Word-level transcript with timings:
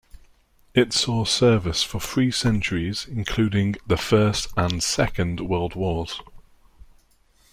It 0.73 0.93
saw 0.93 1.25
service 1.25 1.83
for 1.83 1.99
three 2.01 2.31
centuries, 2.31 3.05
including 3.07 3.75
the 3.85 3.97
First 3.97 4.47
and 4.57 4.81
Second 4.81 5.41
World 5.41 5.75
Wars. 5.75 6.19